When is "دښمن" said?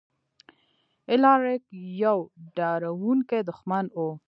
3.49-3.85